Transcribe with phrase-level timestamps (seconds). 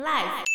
[0.00, 0.46] Life。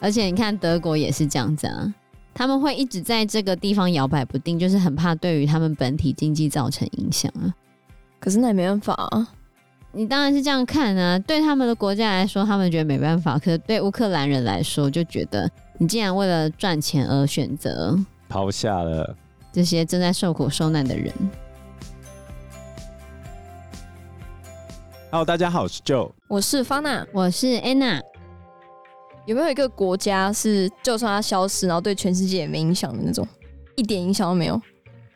[0.00, 1.94] 而且你看，德国也是这样子啊，
[2.32, 7.52] 他们会一直在这个地方摇摆不定，就是很怕对于他们本体经济造成影响啊。
[8.18, 9.28] 可是那也没办法啊，
[9.92, 11.18] 你当然是这样看啊。
[11.18, 17.98] 对他们的国家来说，他们觉得没办法；可是对乌克兰人来说，就觉得你竟然为了赚钱而选择
[18.30, 19.14] 抛下了
[19.52, 21.12] 这些正在受苦受难的人。
[25.12, 28.00] Hello，大家好，我是 Joe，我是 Fana，我是 Anna。
[29.26, 33.28] 有没有一个国家是就算它消失，然后对全世界也没影响的那种，
[33.76, 34.58] 一点影响都没有？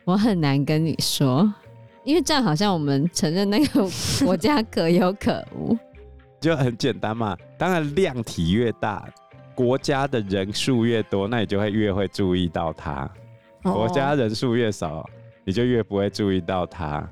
[0.05, 1.51] 我很难跟你说，
[2.03, 3.89] 因为这样好像我们承认那个
[4.23, 5.75] 国家可有可无，
[6.39, 7.35] 就很简单嘛。
[7.57, 9.03] 当然量体越大，
[9.55, 13.09] 国家的人数越多，那你就会越会注意到它；
[13.63, 15.03] 国家人数越少，
[15.43, 17.09] 你就越不会注意到它。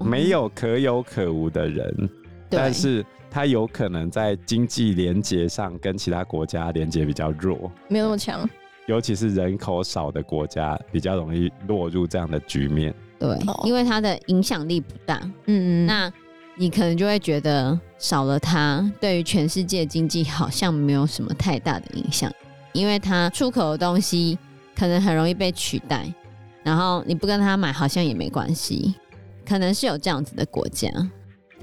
[0.00, 2.10] 没有可有可无的人，嗯、
[2.56, 3.04] 但是。
[3.30, 8.48] 它有可能在经济连接上跟其他国家连接比较弱，没有那么强，
[8.86, 12.94] 尤其是人口少的国家比较容易落入这样的局面。
[13.18, 15.18] 对，因为它的影响力不大。
[15.46, 16.12] 嗯嗯，那
[16.54, 22.32] 你可能就会觉得少了它，对于全世界经济好像没有什么太大的影响，
[22.72, 24.38] 因为它出口的东西
[24.76, 26.06] 可能很容易被取代，
[26.62, 28.94] 然后你不跟他买好像也没关系，
[29.44, 30.88] 可能是有这样子的国家。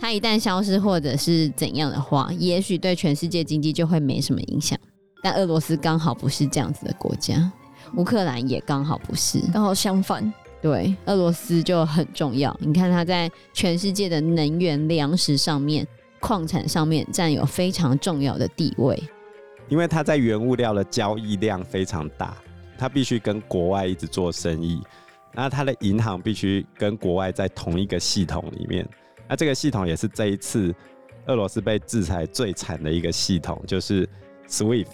[0.01, 4.77] 它一旦消失或者是怎样的话，也许对全世界经济就会没什么影响。
[5.21, 7.51] 但俄罗斯刚好不是这样子的国家，
[7.95, 10.33] 乌克兰也刚好不是，刚好相反。
[10.59, 12.55] 对，俄罗斯就很重要。
[12.59, 15.87] 你看它在全世界的能源、粮食上面、
[16.19, 18.99] 矿产上面占有非常重要的地位，
[19.69, 22.35] 因为它在原物料的交易量非常大，
[22.75, 24.81] 它必须跟国外一直做生意，
[25.35, 28.83] 那它的银行必须跟国外在同一个系统里面。
[29.31, 30.75] 那这个系统也是这一次
[31.27, 34.05] 俄罗斯被制裁最惨的一个系统，就是
[34.49, 34.85] SWIFT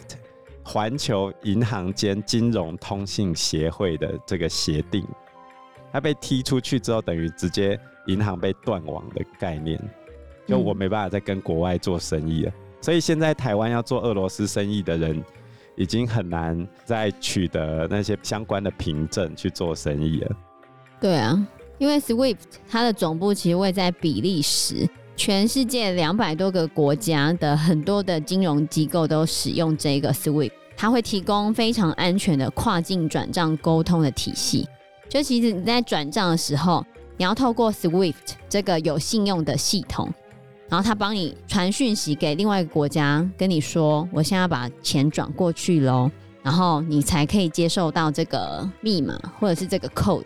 [0.63, 5.03] 环球银行间金融通信协会的这个协定。
[5.92, 9.81] 它被踢出去之后，等于直接银行被断网的概念，
[10.45, 12.53] 就我没办法再跟国外做生意了。
[12.80, 15.26] 所以现在台湾要做俄罗斯生意的人，
[15.76, 20.36] 已经很难再取得那些相关的凭证去做生意了。
[21.02, 21.43] 对啊。
[21.77, 22.38] 因为 SWIFT
[22.70, 34.67] 它的总部其实位在比利时，全世界两百多个国家的很多的金融机构都使用这个 SWIFT，它会提供非常安全的跨境转账沟通的体系。
[35.08, 38.14] 就其实你在转账的时候，你要透过 SWIFT
[38.49, 40.11] 这个有信用的系统，
[40.67, 46.11] 然后它帮你传讯息给另外一个国家，跟你说我现在要把钱转过去喽，
[46.44, 50.26] 然后你才可以接受到这个密码或者是这个 code。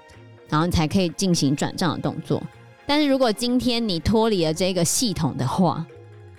[0.52, 2.44] 然后你才可以进行转账的动作。
[2.86, 5.84] 但是如果今天你脱离了这个系统的话，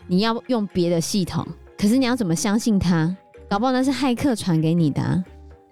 [0.07, 1.45] 你要用别的系统，
[1.79, 3.17] 可是你要怎么相信它？
[3.49, 5.25] 搞不好那是骇客传给你的，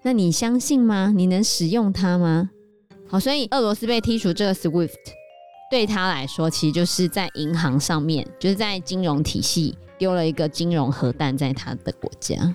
[0.02, 1.12] 那你相信吗？
[1.14, 2.48] 你能使用它吗？
[3.08, 4.90] 好，所以俄罗斯被踢出这个 SWIFT，
[5.70, 12.54] 对他来说，其实就是在银行上面，就是在金融体系丢了一个金融核弹在他的国家。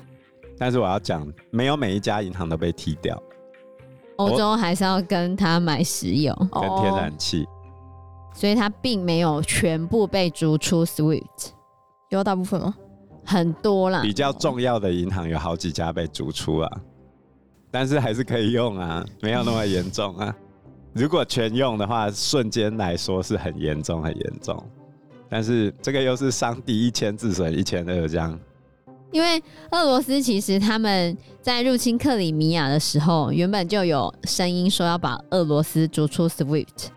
[0.58, 3.22] 但是我要讲，没有每一家银行都被踢掉。
[4.18, 7.46] 欧洲还是要跟他买石油跟天然气，
[8.34, 11.50] 所以他并没有全部被逐出 SWIFT，
[12.10, 12.74] 有大部分吗？
[13.26, 16.72] 很多啦，比较重要的银行有好几家被逐出啊，
[17.72, 20.36] 但是还是可以用啊，没有那么严重啊。
[20.94, 24.64] 如果全用的话，瞬间来说是很严重，很严重。
[25.28, 28.40] 但是这个又是伤敌一千自损一千二这样。
[29.12, 36.88] 因为俄罗斯其实他们在入侵克里米亚的时候，原本就有声音说要把俄罗斯逐出 SWIFT，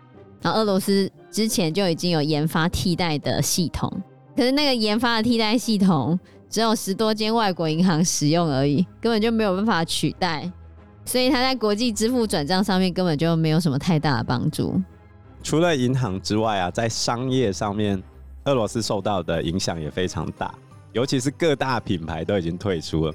[0.41, 3.89] 然后俄罗斯之前就已经有研发替代的系统，
[4.35, 10.51] 可是那个研发的替代系统只有十多间外国银行使用而已，根本就没有办法取代，
[11.05, 14.81] 所以它在国际支付转账上面根本就没有什么太大的帮助。
[15.41, 18.01] 除了银行之外啊，在商业上面，
[18.43, 20.53] 俄罗斯受到的影响也非常大。
[20.91, 23.13] 尤其是各大品牌都已经退出了。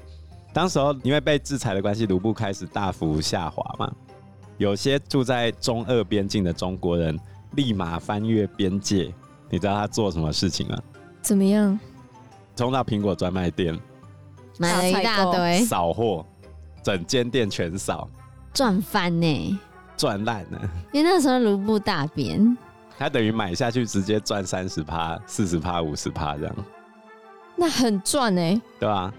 [0.53, 3.91] 当时候因为被制裁的关系，卢布开始大幅下滑嘛。
[4.57, 7.19] 有些住在中俄边境的中国人
[7.51, 9.13] 立马翻越边界。
[9.49, 10.77] 你知道他做什么事情吗？
[11.21, 11.77] 怎么样？
[12.55, 13.77] 冲到苹果专卖店，
[14.57, 16.25] 买了一大堆，扫货，
[16.81, 18.09] 整间店全扫，
[18.53, 19.59] 赚翻呢？
[19.97, 20.69] 赚烂了。
[20.91, 22.57] 因为那时候卢布大贬，
[22.97, 26.55] 他等于买下去直接赚三十趴、四十趴、五十趴这样。
[27.55, 29.13] 那很赚呢、欸，对啊？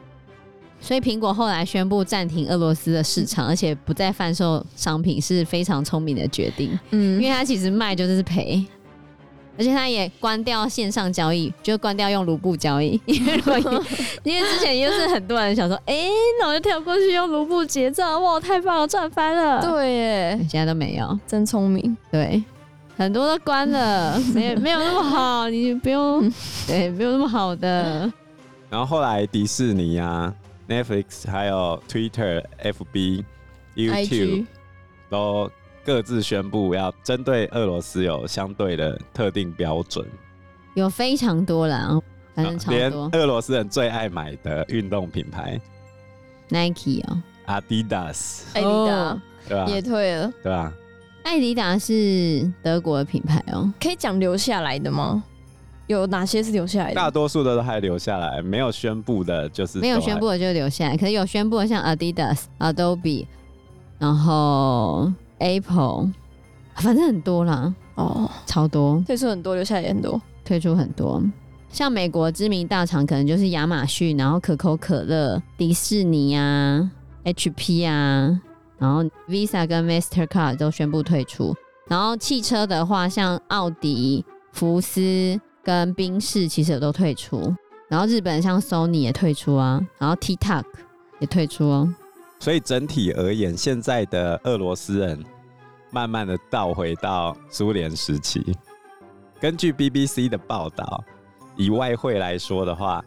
[0.80, 6.78] 所以苹果后来宣布暂停俄罗斯的市场，而且不再贩售商品，是非常聪明的决定。
[6.90, 8.64] 嗯，因为它其实卖就是赔。
[9.58, 13.62] 而且它也关掉线上交易，就关掉用卢布交易，因 为
[14.22, 19.62] 因为之前又是很多人想说，哎、欸，那我就跳过去用卢布结账，哇，太棒了，赚翻了。
[19.62, 21.96] 对耶，现在都没有，真聪明。
[22.12, 22.44] 对，
[22.98, 26.30] 很多都关了， 没没有那么好，你不用，
[26.68, 28.12] 对，没有那么好的。
[28.70, 30.34] 然后后来迪士尼啊
[30.68, 33.24] ，Netflix 还有 Twitter、FB、
[33.74, 34.46] YouTube
[35.10, 35.50] 都。
[35.84, 40.04] 各自宣布要针对俄罗斯有相对的特定标准，
[40.74, 41.96] 有非常多啦，
[42.34, 42.76] 反正超多。
[42.76, 45.60] 连俄罗斯人最爱买的运动品牌
[46.48, 49.66] ，Nike 哦，Adidas，艾迪达，对吧？
[49.68, 50.72] 也退了，对吧？
[51.22, 55.22] 艾迪达是德国的品牌哦，可以讲留下来的吗？
[55.86, 56.94] 有哪些是留下来的？
[56.94, 63.26] 大多数的都还留下来，没有宣布的就是没有宣布的就留下来，可是有宣布的像 Adidas、Adobe，
[63.98, 65.12] 然后。
[65.38, 66.10] Apple，
[66.76, 71.22] 反正很多啦，哦，超多，退出很多，留下来也很多，退出很多。
[71.68, 76.90] 像美国知名大厂，可能就是亚马逊，然后可口可乐、迪士尼啊、
[77.22, 78.40] HP 啊，
[78.78, 81.54] 然后 Visa 跟 Mastercard 都宣布退出。
[81.86, 87.52] 然后汽车的话，像奥迪、福斯跟宾士其实也都退出。
[87.88, 90.62] 然后日本像 Sony 也退出啊，然后 TikTok
[91.18, 91.92] 也退出哦。
[92.38, 95.20] 所以整体而言，现在的俄罗斯人
[95.90, 98.54] 慢慢的倒回到苏联时期。
[99.40, 101.02] 根据 BBC 的报道，
[101.56, 103.04] 以外汇来说的话，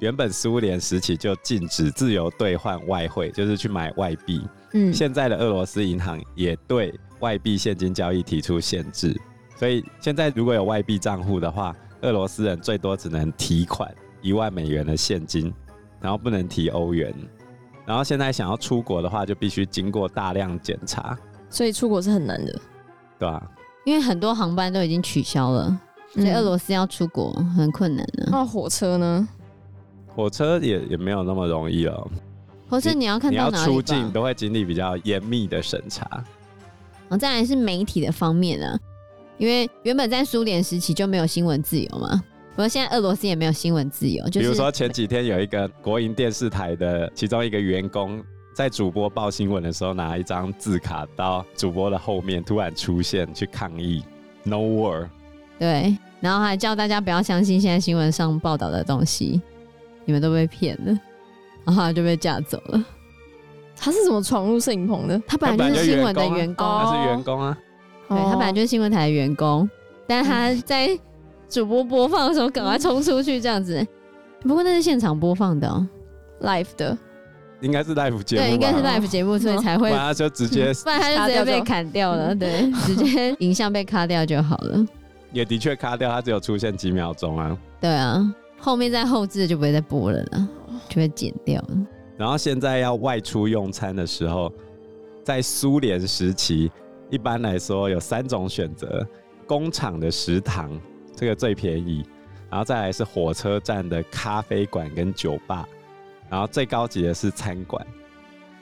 [0.00, 4.44] 原本苏联时期就禁止自由兑换外汇，就是去买外币。
[4.72, 9.16] 嗯，现在的俄罗斯银行也对外币现金交易提出限制。
[9.56, 15.52] 所以现在如果有外币账户的话，俄罗斯人最多只能提款一万美元的现金，
[16.00, 17.14] 然后不能提欧元。
[17.86, 21.18] 然后现在想要出国的话，就必须经过大量检查，
[21.48, 22.52] 所以出国是很难的，
[23.18, 23.50] 对吧？
[23.84, 25.80] 因为很多航班都已经取消了，
[26.14, 28.28] 所以俄罗斯要出国很困难的。
[28.30, 29.28] 那火车呢？
[30.14, 32.08] 火车也也没有那么容易了。
[32.68, 36.06] 火车你要看到哪要出境都会经历比较严密的审查。
[36.12, 38.78] 然后再来是媒体的方面呢，
[39.40, 42.22] 因为原本在苏联时期就没有新闻自由嘛。
[42.50, 48.22] 不过现在俄罗斯也没有新闻自由，就是比如说前几天有一个国营电视台的其中一个员工，
[48.54, 54.04] 在主播报新闻的时候，拿一张字卡到主播的后面突然出现去抗议
[54.44, 55.08] ，No war。
[55.58, 59.40] 对，然后还叫大家不要相信现在新闻上报道的东西，
[60.04, 60.98] 你们都被骗了，
[61.64, 62.84] 然后他就被架走了。
[63.74, 65.18] 他是怎么闯入摄影棚的？
[65.26, 67.58] 他本来就是新闻的员工，他是员工啊，
[68.10, 69.68] 对，他本来就是新闻台的员工，
[70.06, 70.98] 但他在。
[71.48, 73.84] 主播播放的时候，赶快冲出去这样子。
[74.42, 75.84] 不过那是现场播放的喔
[76.42, 76.96] ，live 的，
[77.60, 78.42] 应该是 live 节目。
[78.42, 79.90] 对，应该是 live 节目，所以才会。
[79.90, 82.32] 不然他就直接， 不然他就直接被砍掉了。
[82.32, 84.86] 对，直接影像被卡掉就好了。
[85.32, 87.58] 也的确卡掉，他只有出现几秒钟啊。
[87.80, 90.48] 对啊，后面在后置就不会再播了啦，
[90.88, 91.78] 就会剪掉了。
[92.16, 94.52] 然后现在要外出用餐的时候，
[95.24, 96.70] 在苏联时期，
[97.10, 99.06] 一般来说有三种选择：
[99.46, 100.70] 工厂的食堂。
[101.16, 102.02] 这个最便宜，
[102.48, 105.68] 然后再来是火车站的咖啡馆跟酒吧，
[106.30, 107.86] 然后最高级的是餐馆。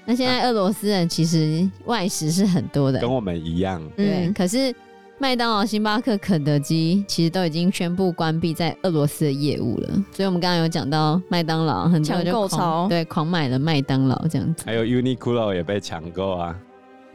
[0.04, 3.80] 那现在俄罗斯人其实外食是很多的，跟我们一样。
[3.94, 4.74] 对，嗯、可是
[5.18, 9.90] 麦当劳、星巴克、肯德基其实都已经宣布关闭在俄罗斯的业务了。
[10.10, 14.64] 所以我们刚刚有讲到麦当劳，很多人就狂对狂买了麦当劳这样子。
[14.66, 16.58] 还有 Uniqlo 也被抢购啊。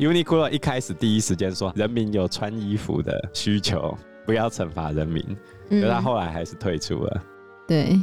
[0.04, 3.98] Uniqlo 一开始第一时间说，人民有穿衣服的需求。
[4.26, 5.22] 不要惩罚人民，
[5.70, 7.12] 可是他后来还是退出了。
[7.16, 7.22] 嗯。
[7.68, 8.00] 对，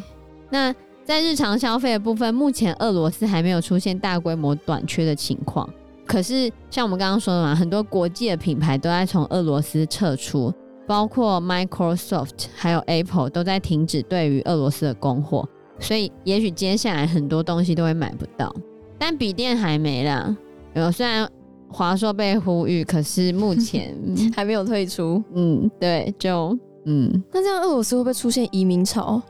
[0.50, 5.66] 那在日常消费的部分，目前俄罗斯还没有出现大规模短缺的情况。
[6.04, 10.52] 可是像我们刚刚说的嘛，很多国际的品牌都在从俄罗斯撤出，
[10.86, 18.54] 包括 Microsoft 还有 Apple 都在停止对于俄罗斯的供货，所以也许接下来很多东西都会买不到。
[18.98, 20.36] 但笔电还没了，
[20.74, 21.26] 有虽然。
[21.72, 23.96] 华硕被呼吁，可是目前
[24.34, 25.22] 还没有退出。
[25.34, 29.20] 嗯，对，就嗯，那这样俄罗斯会不会出现移民潮？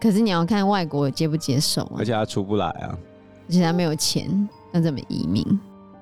[0.00, 2.96] 可是你要看外国接不接受啊，而且他出不来啊，
[3.48, 5.44] 而且他没有钱，那怎么移民？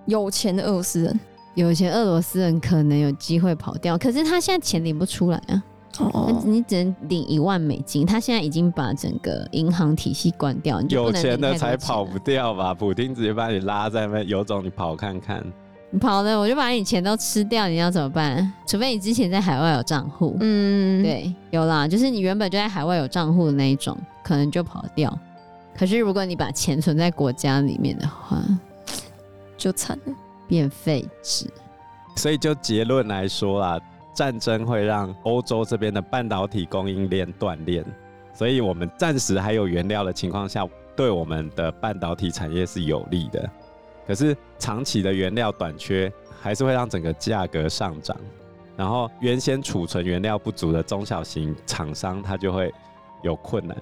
[0.07, 1.21] 有钱的俄罗斯人，
[1.55, 5.63] 有钱俄罗斯人可能有机会跑掉，可是他现在钱领不出来啊。
[5.99, 10.81] 哦，你只能领一万美金，他现在已经把整个银行体系关掉。
[10.89, 12.73] 有钱的才跑不掉吧？
[12.73, 15.45] 普丁直接把你拉在那，有种你跑看看。
[15.99, 18.53] 跑了，我就把你钱都吃掉，你要怎么办？
[18.67, 25.17] 除非你之前在海外有账户，嗯，对，有啦，就是你原本就在海外有账户的那一种，可能就跑掉。
[25.77, 28.39] 可是如果你把钱存在国家里面的话，
[29.57, 30.15] 就惨了，
[30.49, 31.47] 变废纸。
[32.17, 33.81] 所以就结论来说啊，
[34.15, 37.85] 战争会让欧洲这边的半导体供应链断裂，
[38.35, 43.51] 所以我们暂时还有原料的情况下，对我们的半导体产业是有利的。
[44.13, 48.15] 可是长期的原料短缺，还是会让整个价格上涨。
[48.77, 52.71] 然后原先储存原料不足的中小型厂商，它就会
[53.23, 53.75] 有困难。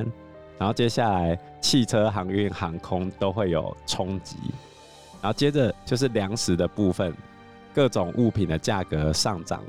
[0.57, 4.37] 然后接下来汽车、航运、航空都会有冲击。
[5.21, 7.13] 然后接着就是粮食的部分，
[7.75, 9.61] 各种物品的价格上涨，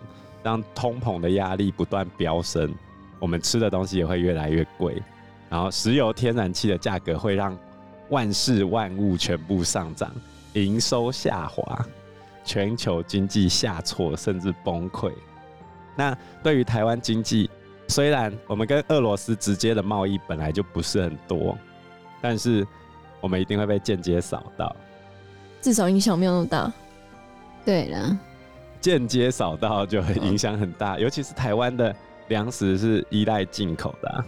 [0.44, 2.72] 让通膨的压力不断飙升，
[3.18, 5.02] 我们吃的东西也会越来越贵。
[5.50, 7.58] 然后石油、天然气的价格会让
[8.10, 10.14] 万事万物全部上涨，
[10.54, 11.86] 营收下滑，
[12.44, 15.12] 全球经济下挫甚至崩溃。
[15.96, 17.50] 那对于台湾经济，
[17.88, 21.58] 虽然我们跟俄罗斯直接的贸易本来就不是很多，
[22.22, 22.66] 但是
[23.20, 24.76] 我们一定会被间接扫到。
[25.62, 26.72] 至少影响没有那么大。
[27.64, 28.18] 对了，
[28.80, 31.96] 间接扫到就会影响很大，尤其是台湾的
[32.30, 34.26] 粮食是依赖进口的啊。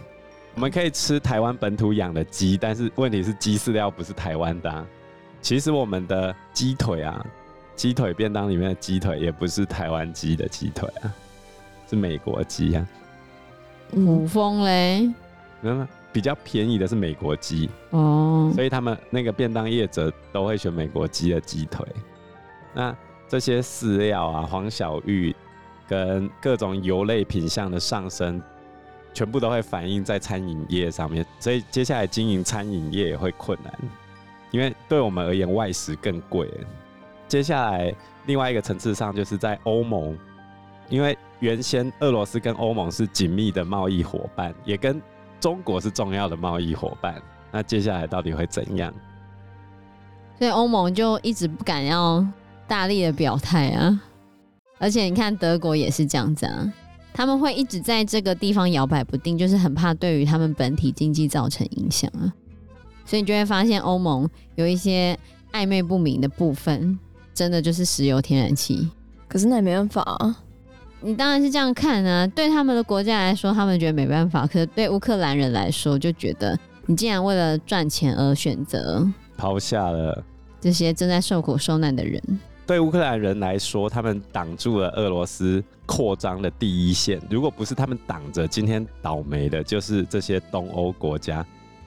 [0.54, 4.86] 我们可以吃台湾本土养的鸡，但是问题是鸡饲料不是台湾的啊。
[5.44, 7.22] 其实我们的鸡腿啊，
[7.76, 11.12] 鸡腿便当里面的鸡腿也不是台湾鸡的鸡腿啊，
[11.86, 12.88] 是美国鸡啊。
[13.92, 15.12] 五峰嘞？
[15.60, 15.86] 嗯。
[16.14, 21.84] 比较便宜的是美国鸡哦，所以他们那个便当业者都会选美国鸡的鸡腿。
[22.72, 22.96] 那
[23.26, 25.34] 这些饲料啊、黄小玉
[25.88, 28.40] 跟各种油类品项的上升，
[29.12, 31.26] 全部都会反映在餐饮业上面。
[31.40, 33.74] 所以接下来经营餐饮业也会困难，
[34.94, 36.48] 对我们而言外食更贵。
[37.26, 37.92] 接下来
[38.26, 40.16] 另外一个层次上，就是在欧盟，
[40.88, 45.02] 因为原先俄罗斯跟欧盟是紧密的贸易伙伴，也跟
[45.40, 47.20] 中国是重要的贸易伙伴，
[47.50, 48.94] 那接下来到底会怎样？
[50.38, 52.24] 所以欧盟就一直不敢要
[52.68, 54.00] 大力的表态啊。
[54.78, 56.72] 而且你看德国也是这样子啊，
[57.12, 62.32] 他们会一直在这个地方摇摆不定，就是很怕对于他们本体经济造成影响啊。
[63.04, 65.18] 所以你就会发现欧盟有一些
[65.52, 66.98] 暧昧不明的部分，
[67.34, 68.90] 真的就是石油、天然气。
[69.28, 70.36] 可是那也没办法啊。
[71.00, 79.06] 你当然是这样看啊，对他们的国家来说，他们觉得没办法；可是对乌克兰人来说，就觉得你竟然为了赚钱而选择
[79.36, 80.24] 抛下了
[80.60, 82.22] 这些正在受苦受难的人。
[82.66, 87.20] 对乌克兰人来说，他们挡住了俄罗斯扩张的第一线。
[87.28, 91.44] 如果不是他们挡着，今天倒霉的就是这些东欧国家。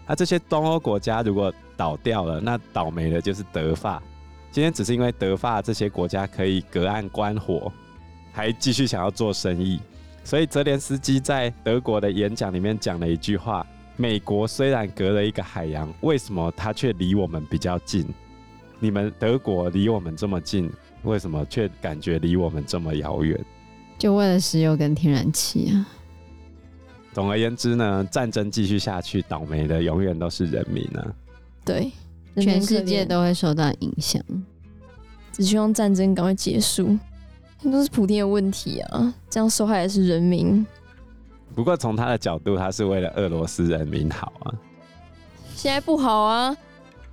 [0.08, 4.02] 那这些东欧国家如果倒掉了，那倒霉的就是德法。
[4.52, 7.72] 今天只是因为德法这些国家可以隔岸观火。
[8.32, 9.80] 还继续想要做生意，
[10.24, 18.08] 所以泽连斯基在德国的演讲里面讲了一句话：美国虽然隔了一个海洋，为什么它却离我们比较近？
[18.80, 20.72] 你们德国离我们这么近，
[21.02, 23.44] 为什么却感觉离我们这么遥远？
[23.98, 25.90] 就为了石油跟天然气啊！
[27.18, 31.02] 总而言之呢，战争继续下去，倒霉的永远都是人民啊！
[31.66, 31.92] 对，
[32.36, 34.22] 全世界都会受到影响。
[35.32, 36.96] 只希望战争赶快结束。
[37.64, 39.12] 都是普丁的问题啊！
[39.32, 40.64] 这样受害的是人民。
[41.56, 44.54] 不过从他的角度，他是为了俄罗斯人民好啊。
[45.56, 46.56] 现在不好啊！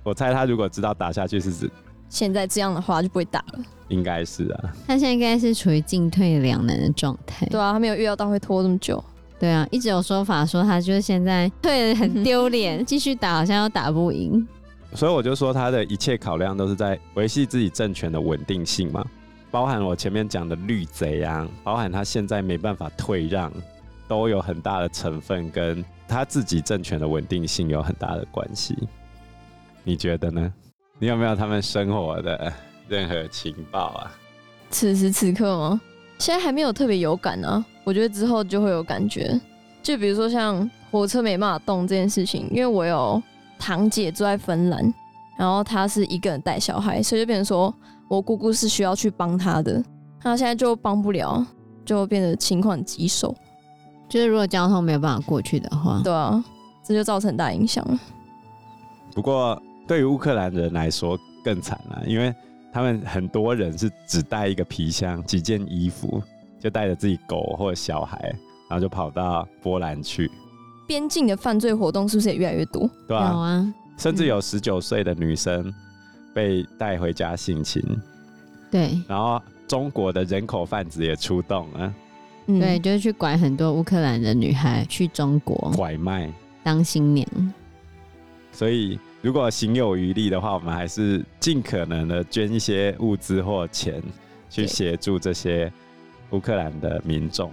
[0.03, 1.67] 我猜他如果知道打下去是指
[2.09, 3.59] 现在这样的话，就不会打了。
[3.87, 4.75] 应该是啊。
[4.85, 7.47] 他现在应该是处于进退两难的状态。
[7.47, 9.03] 对啊，他没有预料到会拖这么久。
[9.39, 14.47] 对啊，一直有说法说他就是现在退得很丢脸， 继续打好像又打不赢。
[14.93, 19.05] 所以我就说他的一切考量都是在维系自己政权的稳定性嘛。
[19.51, 23.51] 包含我前面讲的绿贼啊，包含他现在没办法退让，
[24.07, 28.75] 都有很大的成分跟他自己政权的稳定性有很大的关系。
[29.83, 30.53] 你觉得呢？
[30.97, 32.51] 你有没有他们生活的
[32.87, 34.11] 任何情报啊？
[34.69, 35.81] 此时此刻吗？
[36.19, 37.63] 现在还没有特别有感啊。
[37.85, 39.39] 我觉得之后就会有感觉。
[39.81, 43.21] 就比如说像火车没办法动这件事情，因为我有
[43.57, 44.93] 堂姐住在芬兰，
[45.37, 47.73] 然后她是一个人带小孩，所以就变成说。
[48.07, 49.83] 我姑姑是需要去帮她的，
[50.21, 51.43] 她现在就帮不了，
[51.83, 53.35] 就变得情况很棘手。
[54.07, 56.45] 就是如果交通没有办法过去的话，对啊，
[56.83, 57.99] 这就造成很大影响了。
[59.15, 62.31] 不过对于乌克兰人来说更惨了，因为
[62.71, 66.21] 他们很多人是只带一个皮箱、几件衣服，
[66.59, 68.17] 就带着自己狗或者小孩，
[68.69, 70.29] 然后就跑到波兰去。
[70.87, 72.89] 边境的犯罪活动是不是也越来越多？
[73.07, 75.73] 对啊，有啊，甚至有十九岁的女生。
[76.35, 77.81] 被带回家性侵，
[78.69, 81.93] 对，然后中国的人口贩子也出动了，
[82.47, 86.29] 嗯、对，就是去拐很多乌克兰的女孩去中国拐卖
[86.61, 87.25] 当新娘。
[88.51, 94.03] 所以，如果行有余力的话，我们还是尽可能的捐一些物资或钱，
[94.49, 95.71] 去协助这些
[96.31, 97.51] 乌克兰的民众。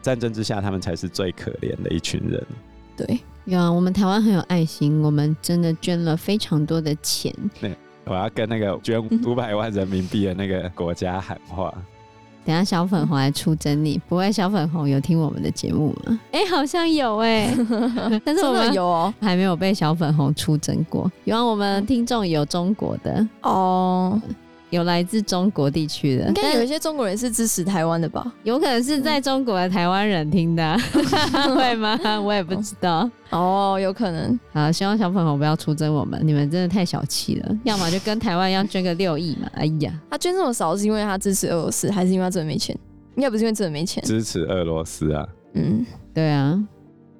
[0.00, 2.44] 战争之下，他们才是最可怜的一群人。
[2.96, 7.32] 对，有啊，我们台湾很有爱心，我们真的捐了非常多的钱。
[7.60, 11.72] 对，我要跟那个捐五百万人民币的那个国家喊话。
[12.44, 16.18] 等下小粉红来出征你，不会小粉红有听我们的节目吗？
[16.32, 21.08] 哎、欸，好像有哎、欸，但是我们有哦， 还没有被小粉红出征过。
[21.22, 24.20] 有啊，我们听众有中国的哦。
[24.72, 28.32] 有来自中国地区的，应该有一些中国人是支持台湾的吧？
[28.42, 30.76] 有可能是在中国的台湾人听的，
[31.54, 31.98] 会吗？
[32.18, 33.08] 我也不知道。
[33.28, 34.40] 哦，有可能。
[34.50, 37.58] 好，希望小粉红不要出征我们，你们真的太小气了。
[37.64, 39.46] 要么就跟台湾一样捐个六亿嘛。
[39.52, 42.74] 哎呀，他捐这么少是因为他支持俄罗斯，还是因为他真的没钱？
[43.16, 44.02] 应该不是因为真的没钱。
[44.04, 45.28] 支持俄罗斯啊。
[45.52, 46.58] 嗯，对啊。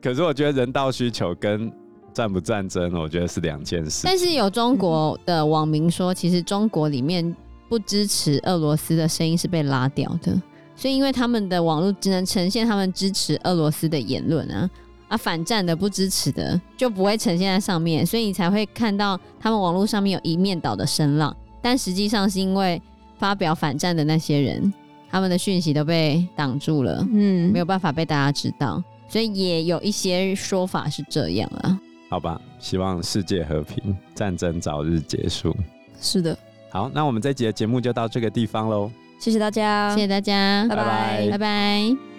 [0.00, 1.70] 可是我觉得人道需求跟
[2.12, 4.02] 战不战争，我觉得是两件事。
[4.04, 7.34] 但是有中国的网民说，其实中国里面
[7.68, 10.40] 不支持俄罗斯的声音是被拉掉的，
[10.76, 14.70] 所以因为他们的网络只能呈现他们支持俄罗斯的言论啊，
[15.08, 21.34] 啊反战的不支持的就不会呈现在上面，所以你才会看到他们网络上面有一面倒的声浪。
[21.60, 22.80] 但实际上是因为
[23.18, 24.72] 发表反战的那些人，
[25.08, 31.80] 他们的讯息都被挡住了，嗯，没有办法被大家知道，所以也有一些说法是这样啊。
[32.12, 35.56] 好吧，希望世界和平，战争早日结束。
[35.98, 36.36] 是的。
[36.68, 38.90] 好，那我们这集的节目就到这个地方喽。
[39.18, 42.11] 谢谢大家，谢谢大家，拜拜，拜拜。